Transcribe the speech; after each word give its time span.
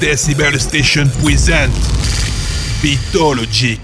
Decibel 0.00 0.58
Station 0.58 1.08
present 1.20 1.72
Beatologiq. 2.80 3.78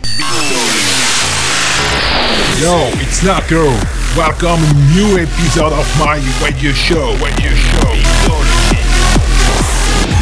Yo, 2.61 2.89
it's 3.03 3.21
Narko. 3.21 3.69
Welcome 4.17 4.63
new 4.95 5.19
episode 5.19 5.73
of 5.75 5.87
my 5.99 6.17
radio 6.43 6.73
show. 6.73 7.13
Radio 7.21 7.53
show. 7.53 7.93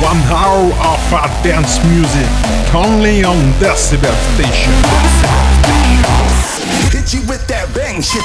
One 0.02 0.18
hour 0.26 0.66
of 0.66 1.12
our 1.14 1.28
dance 1.44 1.78
music, 1.86 2.26
only 2.74 3.22
on 3.22 3.38
Decibel 3.60 4.16
Station. 4.34 4.72
Hit 6.90 7.14
you 7.14 7.20
with 7.28 7.46
that 7.46 7.70
bang 7.72 8.02
shit. 8.02 8.24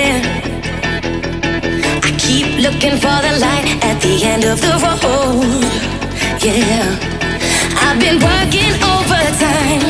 looking 2.71 2.97
for 2.97 3.17
the 3.25 3.33
light 3.39 3.67
at 3.83 3.99
the 4.01 4.23
end 4.23 4.43
of 4.43 4.59
the 4.61 4.73
road. 4.83 5.63
Yeah, 6.41 6.97
I've 7.83 7.99
been 7.99 8.19
working 8.19 8.73
overtime, 8.95 9.83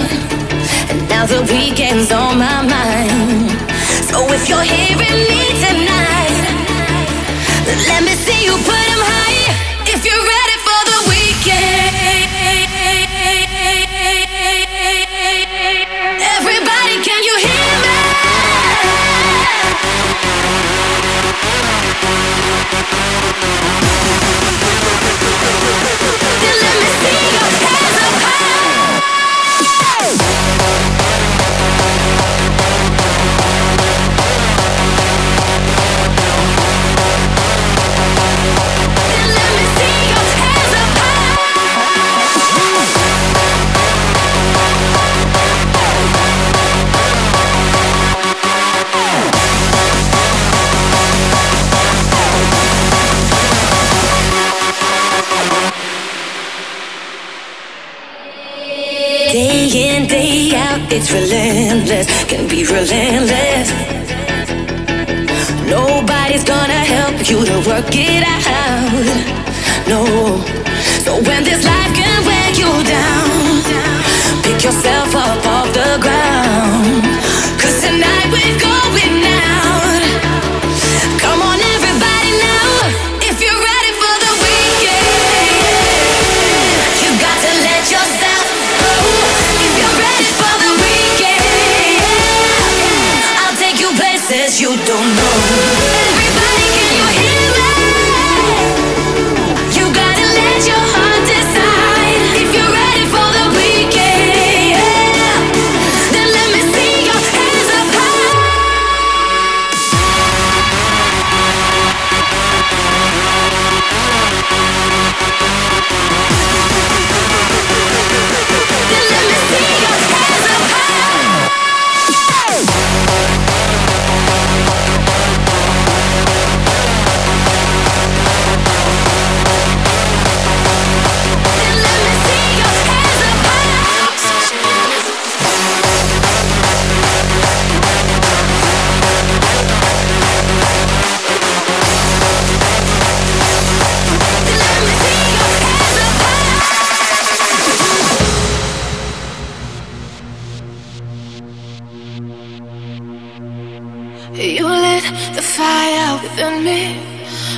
and 0.89 1.09
now 1.09 1.25
the 1.25 1.41
weekend's 1.51 2.11
on 2.11 2.39
my 2.39 2.61
mind. 2.61 3.51
So 4.09 4.17
if 4.33 4.49
you're 4.49 4.67
hearing 4.73 5.21
me 5.29 5.43
tonight, 5.65 6.37
let 7.87 8.03
me 8.03 8.13
see 8.25 8.45
you 8.45 8.55
put 8.57 8.87
'em 8.93 9.01
high. 9.09 9.40
Relentless, 61.13 62.07
can 62.25 62.47
be 62.47 62.63
relentless. 62.63 63.67
Nobody's 65.69 66.43
gonna 66.43 66.81
help 66.95 67.17
you 67.29 67.45
to 67.45 67.57
work 67.67 67.91
it 67.91 68.23
out. 68.27 69.41
No. 69.87 70.05
So 71.03 71.21
when 71.27 71.43
this 71.43 71.65
life 71.65 72.00
don't 94.85 95.15
know. 95.15 95.80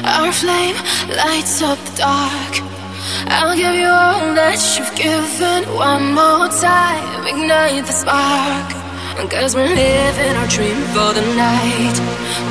Our 0.06 0.34
flame 0.34 0.76
lights 1.16 1.62
up 1.62 1.80
the 1.80 1.96
dark. 2.04 2.54
I'll 3.32 3.56
give 3.56 3.74
you 3.74 3.88
all 3.88 4.36
that 4.36 4.60
you've 4.76 4.92
given 5.00 5.64
one 5.74 6.12
more 6.12 6.52
time. 6.52 7.24
Ignite 7.24 7.86
the 7.88 7.96
spark. 7.96 8.68
Cause 9.32 9.56
we're 9.56 9.72
living 9.72 10.36
our 10.36 10.48
dream 10.48 10.76
for 10.92 11.16
the 11.16 11.24
night. 11.40 11.96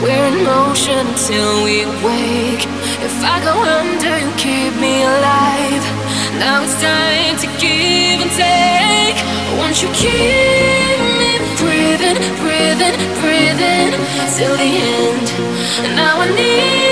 We're 0.01 0.27
in 0.33 0.45
motion 0.49 1.05
until 1.05 1.65
we 1.65 1.85
wake. 2.01 2.65
If 3.05 3.15
I 3.21 3.37
go 3.45 3.53
under, 3.53 4.15
you 4.17 4.33
keep 4.41 4.73
me 4.81 5.05
alive. 5.05 5.85
Now 6.41 6.65
it's 6.65 6.75
time 6.81 7.37
to 7.45 7.49
give 7.61 8.17
and 8.17 8.33
take. 8.33 9.19
Won't 9.61 9.77
you 9.85 9.93
keep 9.93 10.97
me 11.21 11.37
breathing, 11.61 12.17
breathing, 12.41 12.97
breathing 13.21 13.93
till 14.41 14.57
the 14.57 14.71
end? 14.73 15.27
Now 15.95 16.21
I 16.21 16.29
need 16.33 16.92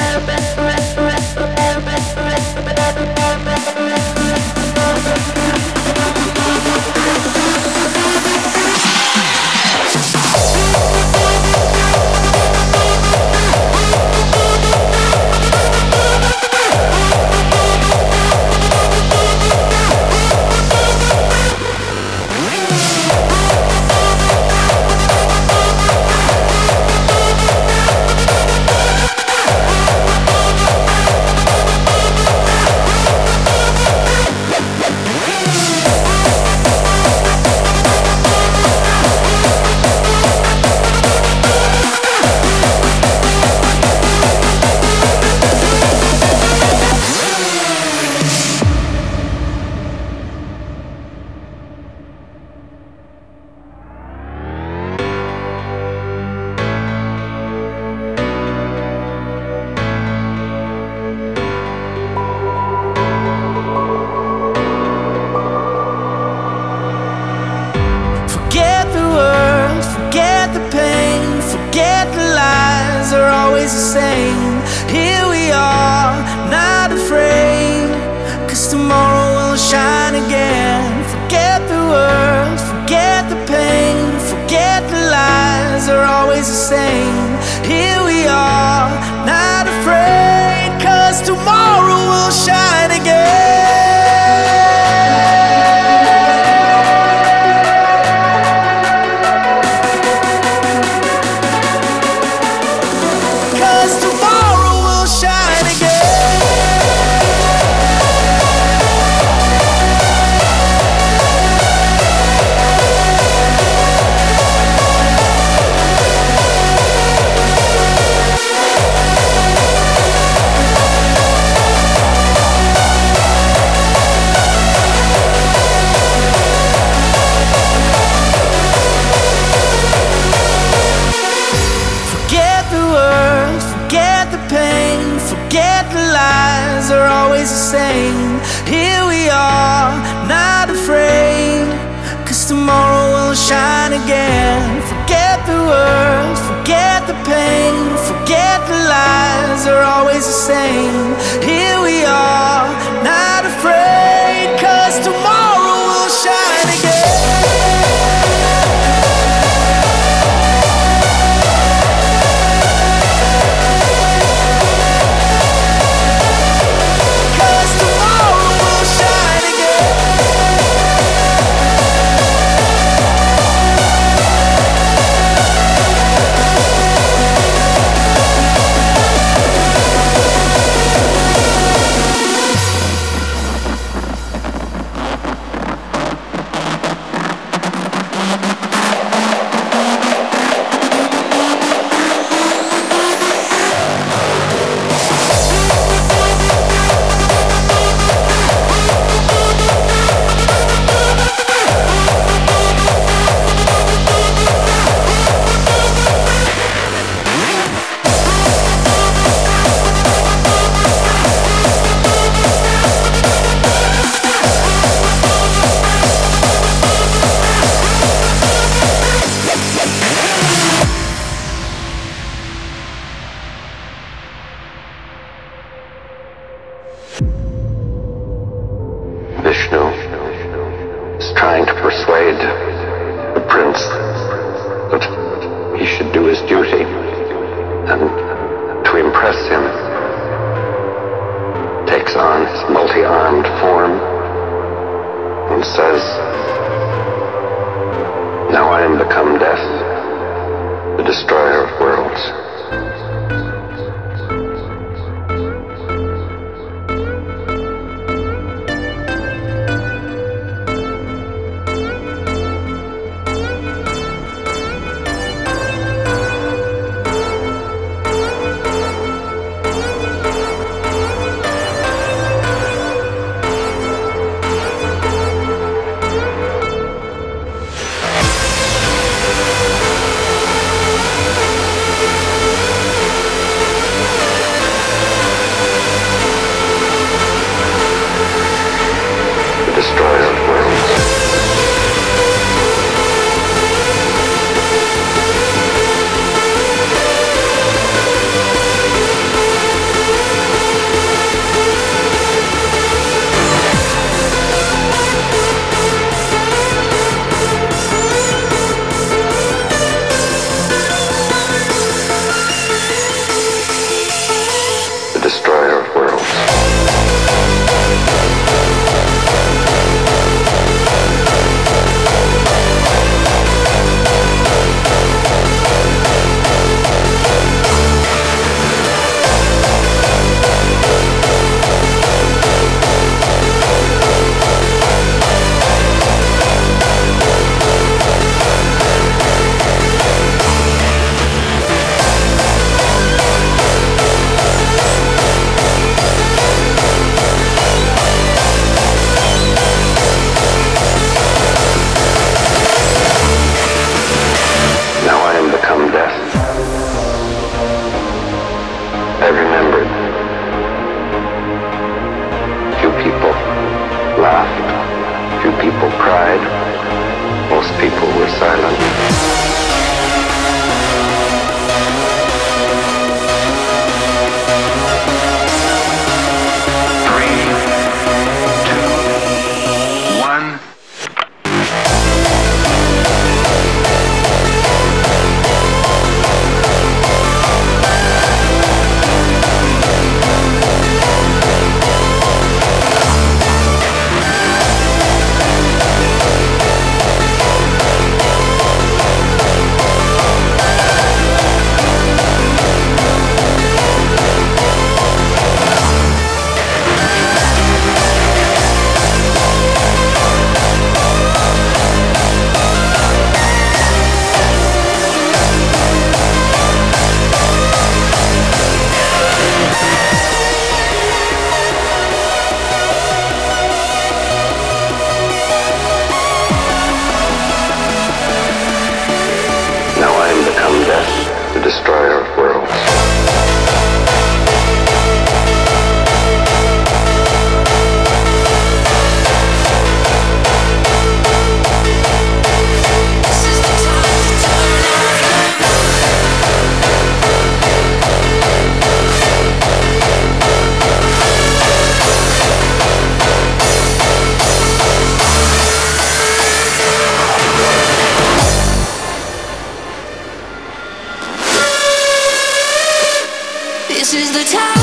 time. 464.43 464.81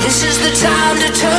This 0.00 0.24
is 0.24 0.36
the 0.40 0.50
time 0.66 0.96
to 0.98 1.12
turn 1.12 1.37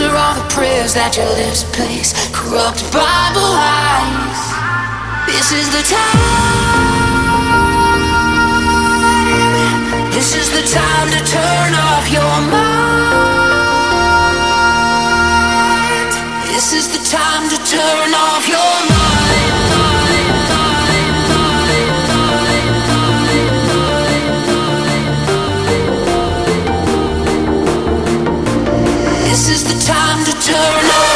answer 0.00 0.14
all 0.14 0.34
the 0.34 0.46
prayers 0.54 0.94
that 0.94 1.16
your 1.16 1.26
lips 1.34 1.66
place. 1.74 2.14
Corrupt 2.30 2.86
Bible 2.94 3.50
eyes. 3.50 4.38
This 5.26 5.50
is 5.50 5.66
the 5.74 5.82
time. 5.82 6.14
This 10.14 10.38
is 10.38 10.54
the 10.54 10.62
time 10.70 11.10
to 11.10 11.18
turn 11.26 11.74
off 11.74 12.06
your 12.14 12.38
mind. 12.46 12.78
This 16.46 16.70
is 16.72 16.86
the 16.94 17.02
time 17.10 17.50
to 17.50 17.58
turn 17.66 18.14
This 29.28 29.50
is 29.50 29.62
the 29.62 29.78
time 29.84 30.24
to 30.24 30.32
turn 30.40 30.56
off 30.56 31.07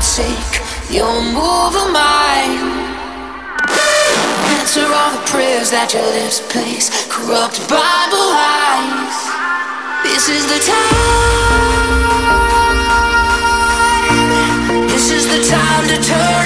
your 0.00 0.06
sake. 0.06 0.54
You'll 0.90 1.22
move 1.22 1.74
a 1.76 1.86
mind. 1.92 2.88
Answer 4.56 4.86
all 4.88 5.12
the 5.12 5.24
prayers 5.28 5.70
that 5.70 5.92
your 5.92 6.08
lips 6.16 6.40
place. 6.48 6.88
Corrupt 7.12 7.60
Bible 7.68 8.32
eyes. 8.32 9.18
This 10.00 10.32
is 10.32 10.44
the 10.48 10.60
time. 10.64 11.28
This 14.88 15.10
is 15.12 15.24
the 15.28 15.42
time 15.52 15.84
to 15.92 15.96
turn 16.00 16.39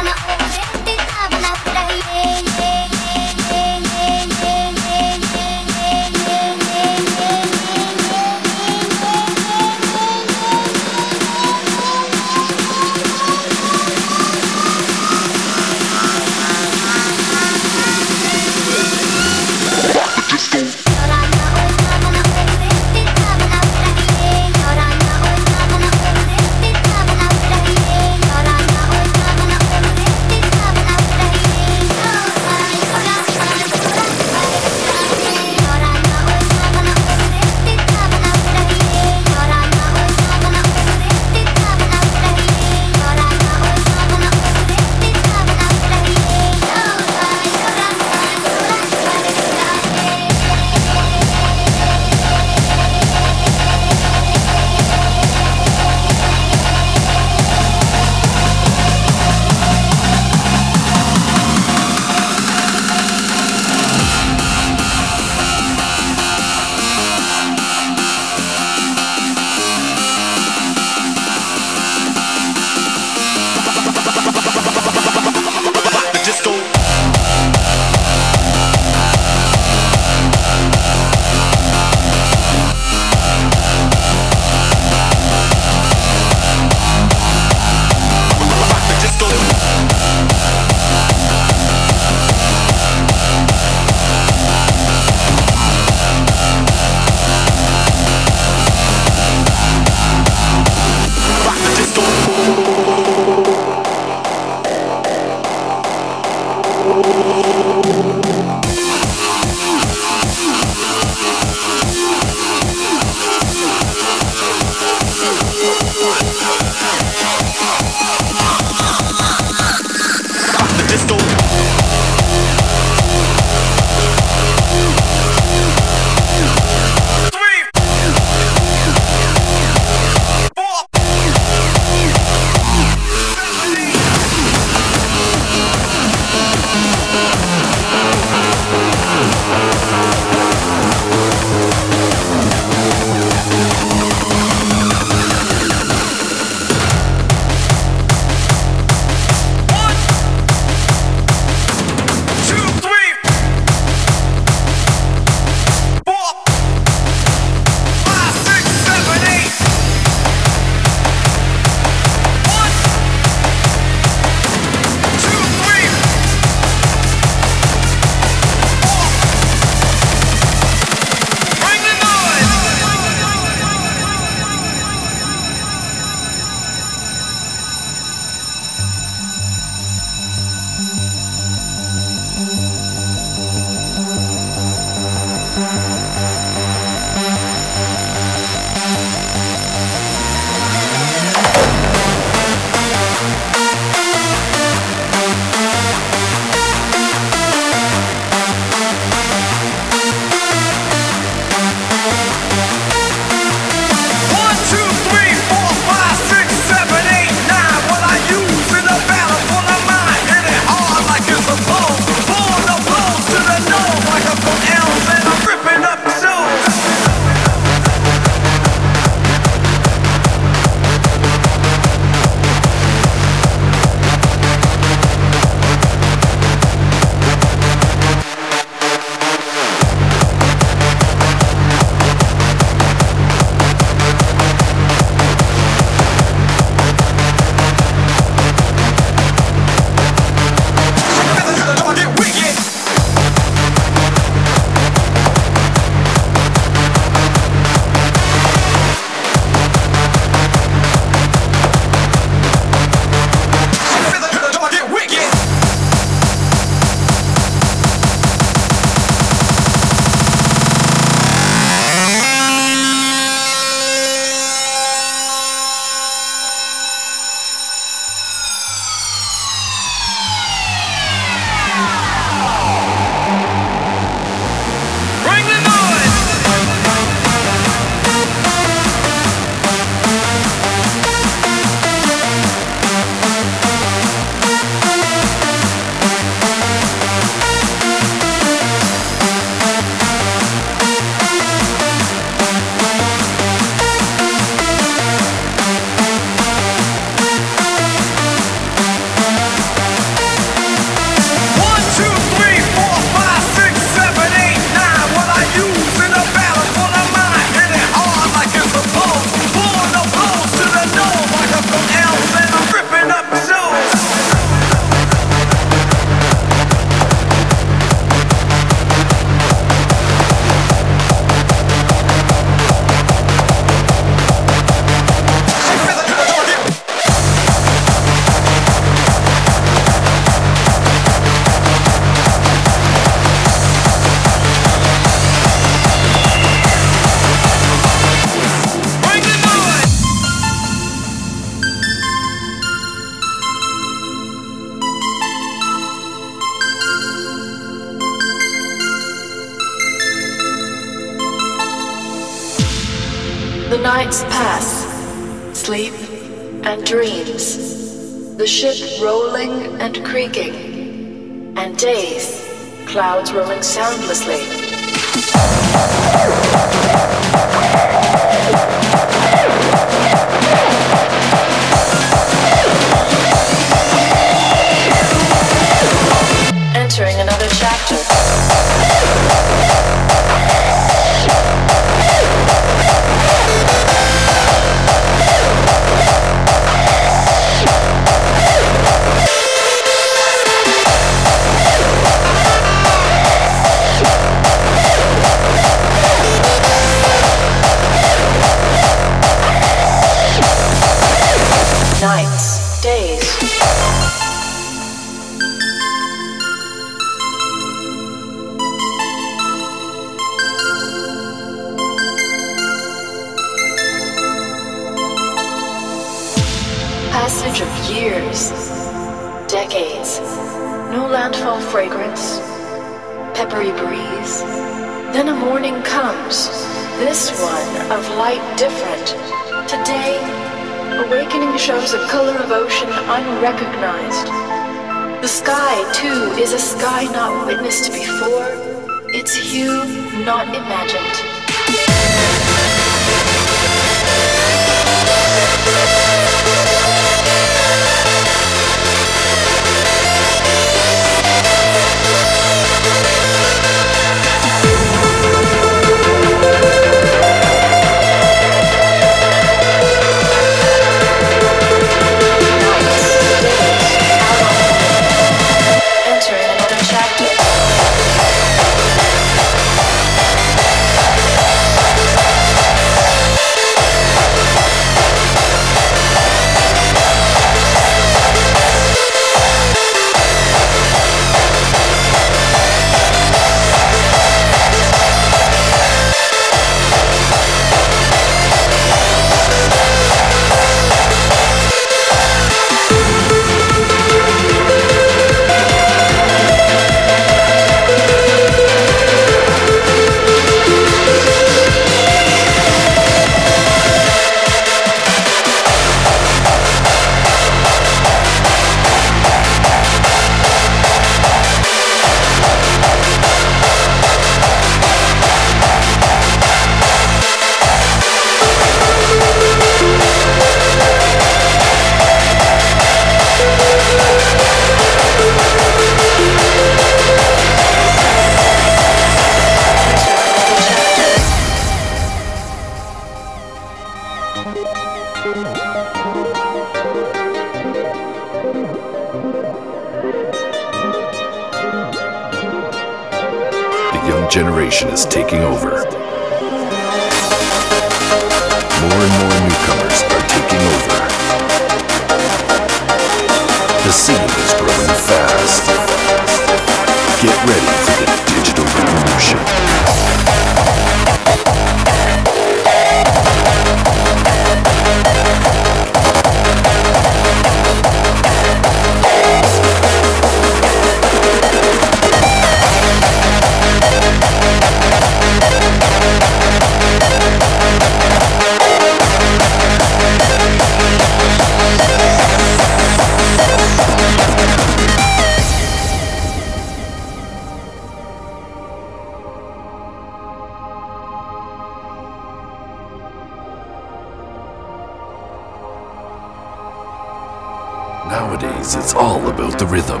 Nowadays, 598.08 598.74
it's 598.74 598.94
all 598.94 599.28
about 599.28 599.58
the 599.58 599.66
rhythm, 599.66 600.00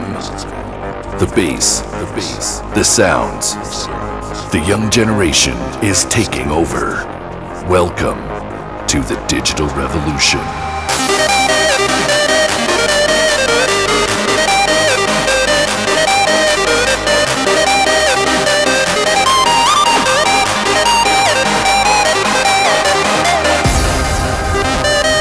the 1.18 1.30
bass, 1.36 1.80
the 1.80 2.10
bass, 2.14 2.60
the 2.74 2.82
sounds. 2.82 3.52
The 4.50 4.64
young 4.66 4.90
generation 4.90 5.52
is 5.84 6.06
taking 6.06 6.50
over. 6.50 7.04
Welcome 7.68 8.16
to 8.86 9.00
the 9.02 9.22
digital 9.28 9.66
revolution. 9.76 10.40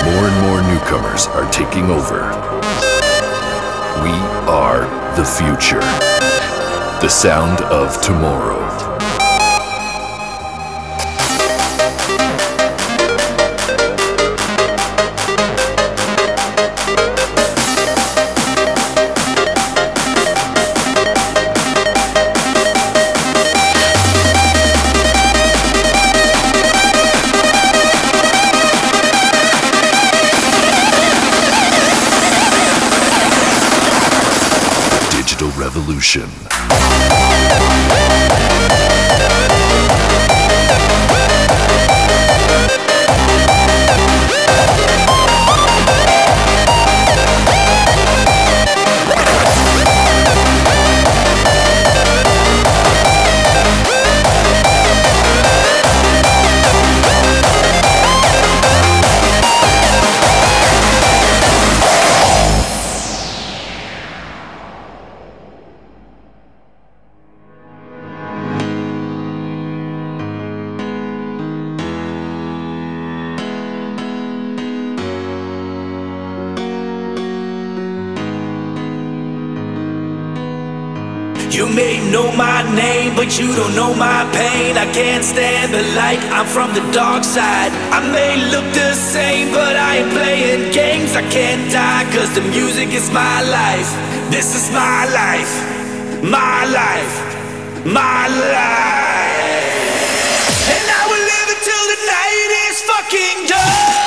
More 0.05 0.29
and 0.29 0.41
more 0.47 0.61
newcomers 0.61 1.27
are 1.27 1.51
taking 1.51 1.91
over 1.91 2.46
we 4.03 4.11
are 4.47 4.81
the 5.15 5.25
future. 5.25 5.81
The 7.01 7.09
sound 7.09 7.61
of 7.61 7.99
tomorrow. 8.01 8.86
Don't 83.67 83.75
know 83.75 83.93
my 83.93 84.23
pain. 84.31 84.77
I 84.77 84.85
can't 84.93 85.23
stand 85.23 85.73
the 85.73 85.83
light, 85.95 86.19
I'm 86.31 86.45
from 86.45 86.73
the 86.73 86.81
dark 86.93 87.23
side. 87.23 87.71
I 87.91 87.99
may 88.11 88.37
look 88.51 88.65
the 88.73 88.93
same, 88.93 89.51
but 89.51 89.75
I 89.75 89.97
ain't 89.97 90.11
playing 90.11 90.71
games. 90.71 91.15
I 91.15 91.21
can't 91.29 91.69
die, 91.71 92.05
cause 92.15 92.33
the 92.33 92.41
music 92.41 92.89
is 92.93 93.11
my 93.11 93.41
life. 93.41 93.89
This 94.31 94.55
is 94.55 94.71
my 94.71 95.05
life, 95.11 95.51
my 96.23 96.65
life, 96.71 97.15
my 97.83 98.27
life. 98.27 99.67
And 100.71 100.85
I 100.99 101.03
will 101.09 101.23
live 101.31 101.49
until 101.57 101.83
the 101.91 101.99
night 102.07 102.49
is 102.69 102.81
fucking 102.83 103.47
done. 103.47 104.06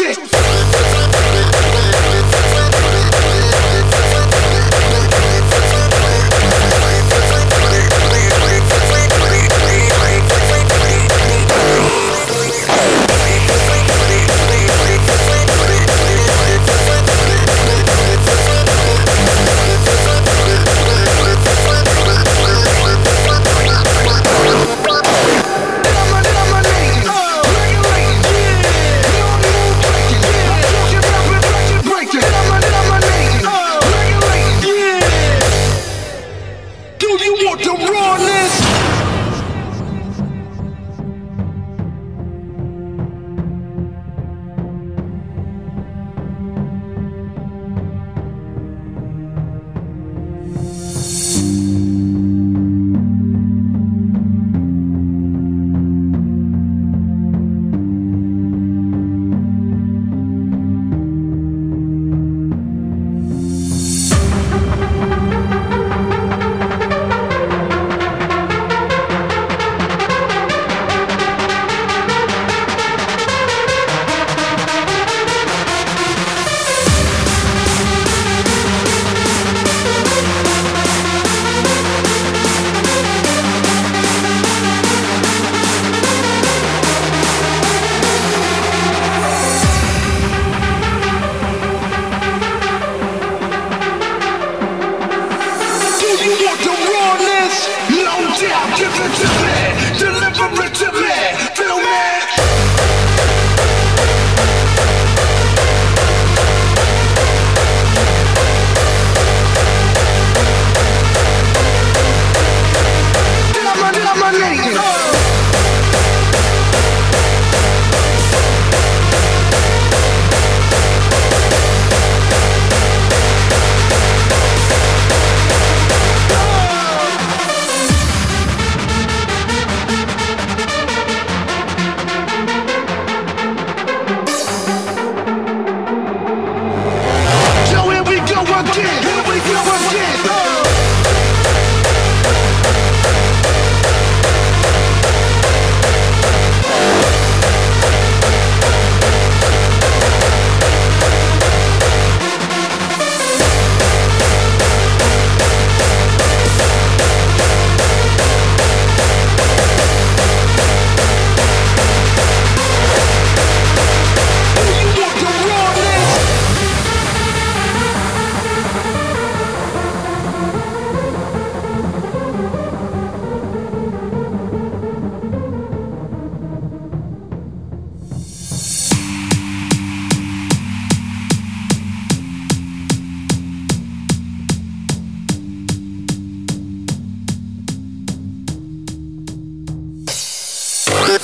it. 0.00 0.40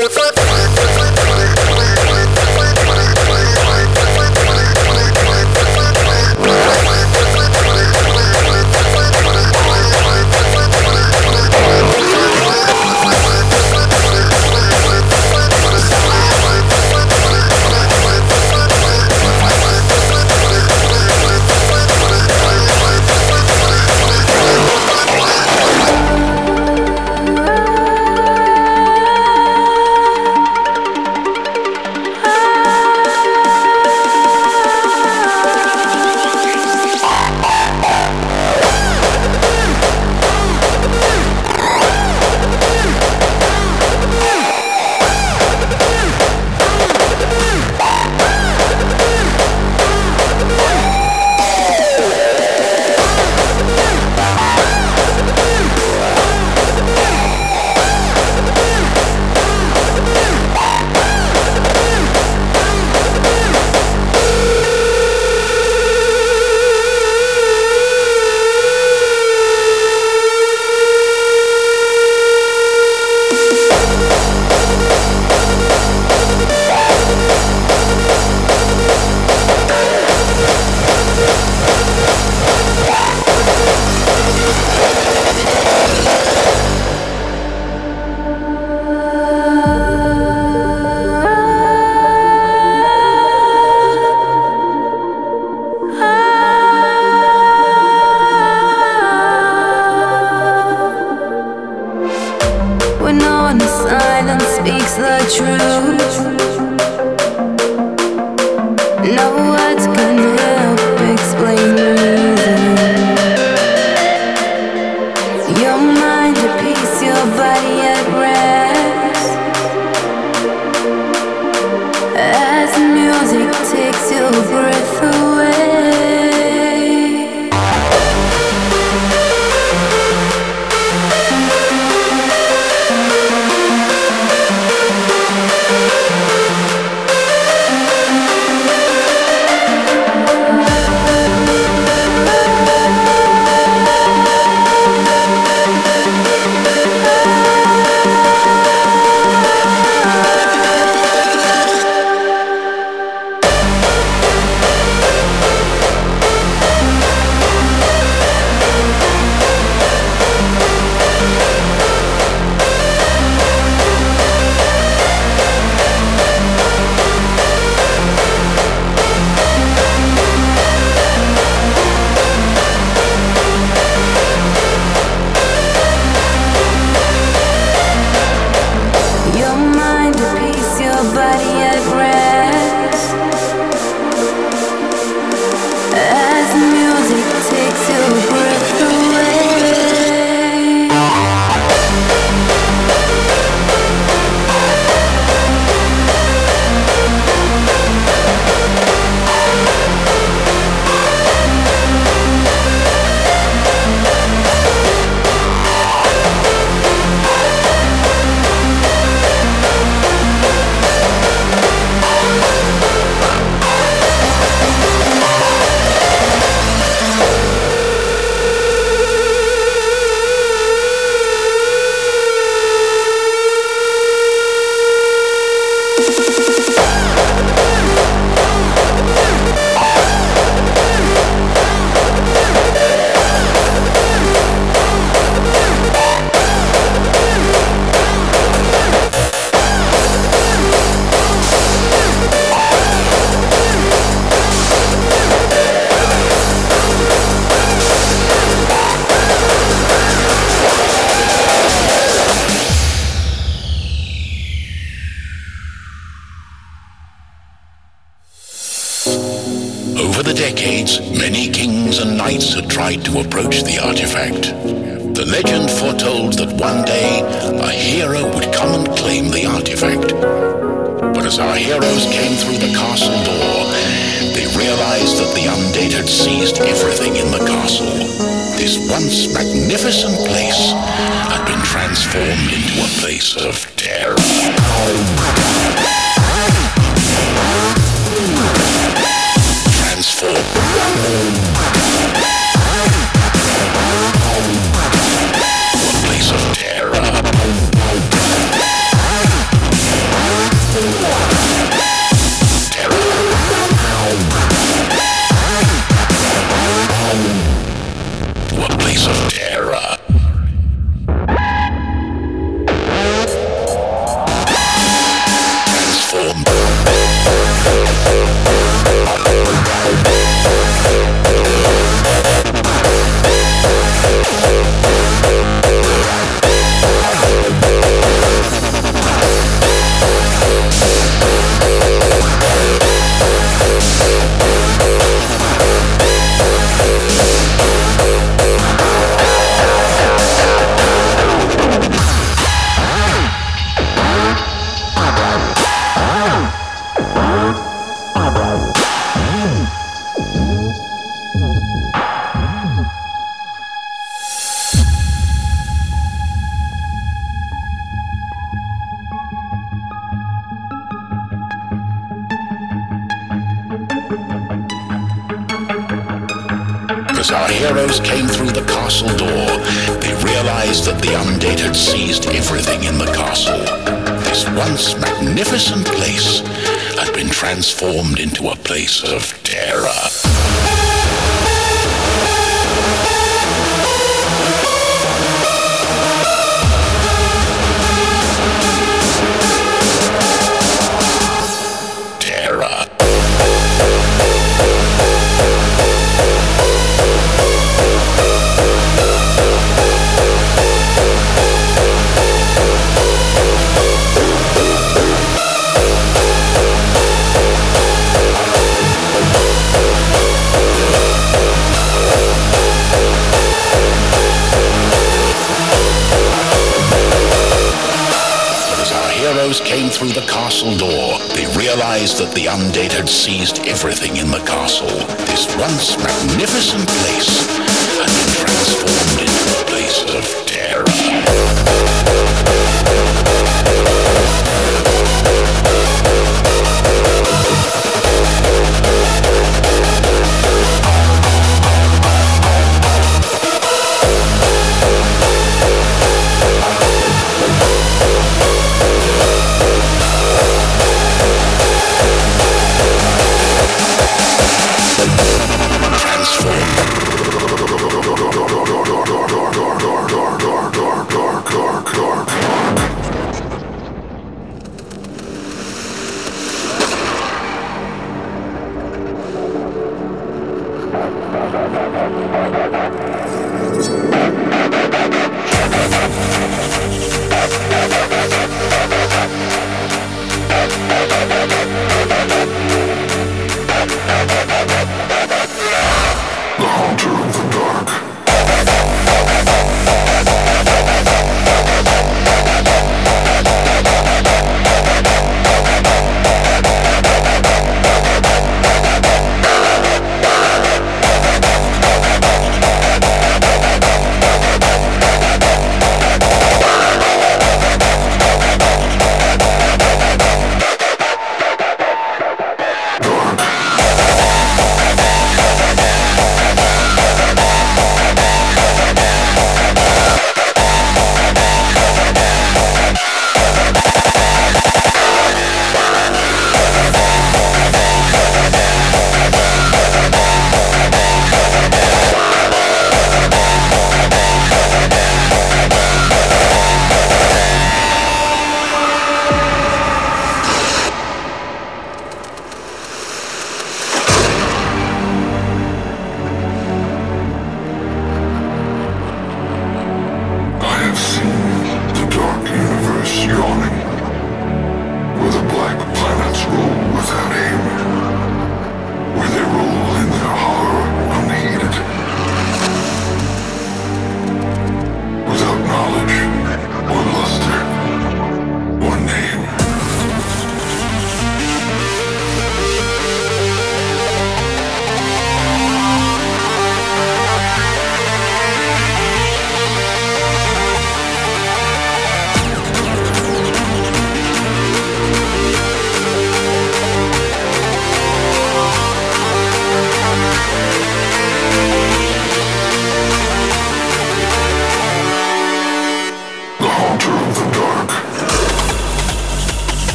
Thank 0.00 0.16
you. 0.16 0.29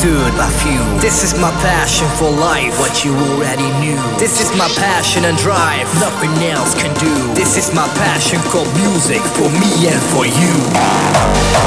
This 0.00 1.24
is 1.24 1.38
my 1.38 1.50
passion 1.60 2.08
for 2.16 2.30
life, 2.30 2.78
what 2.80 3.04
you 3.04 3.12
already 3.12 3.68
knew. 3.80 4.00
This 4.18 4.40
is 4.40 4.50
my 4.56 4.66
passion 4.76 5.26
and 5.26 5.36
drive, 5.36 5.86
nothing 6.00 6.32
else 6.48 6.74
can 6.74 6.94
do. 6.94 7.34
This 7.34 7.58
is 7.58 7.74
my 7.74 7.86
passion 7.96 8.40
called 8.50 8.72
music, 8.76 9.20
for 9.20 9.50
me 9.50 9.88
and 9.88 10.00
for 10.00 10.24
you. 10.24 11.60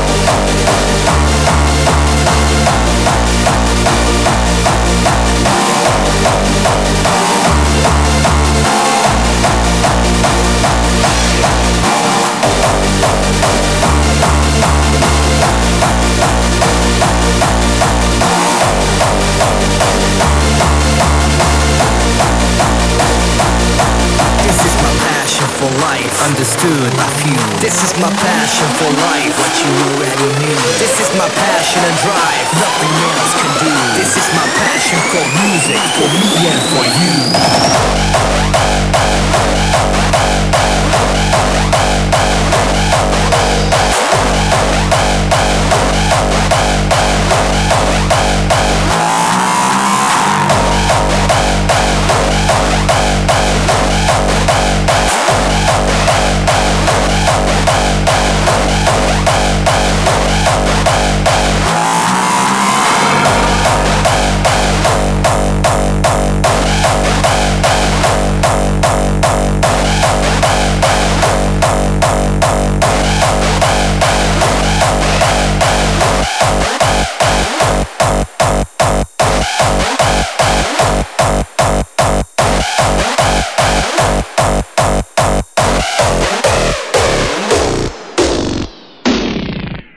passion 25.43 25.67
for 25.67 25.71
life, 25.83 26.15
understood 26.23 26.91
by 26.95 27.07
few. 27.19 27.35
This 27.59 27.83
is 27.83 27.99
my 27.99 28.09
passion 28.09 28.67
for 28.79 28.91
life, 28.95 29.35
what 29.35 29.55
you 29.59 29.71
already 29.91 30.29
knew. 30.39 30.55
This 30.79 30.99
is 30.99 31.09
my 31.17 31.27
passion 31.27 31.83
and 31.83 31.97
drive, 31.99 32.47
nothing 32.63 32.93
else 33.11 33.33
can 33.35 33.51
do. 33.59 33.71
This 33.99 34.15
is 34.15 34.27
my 34.35 34.47
passion 34.55 34.99
for 35.11 35.23
music, 35.43 35.81
for 35.99 36.07
me 36.15 36.47
and 36.47 36.61
for 36.71 36.85
you. 36.87 38.23